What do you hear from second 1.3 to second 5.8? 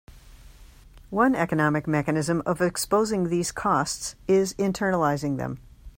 economic mechanism of exposing these costs is internalizing them.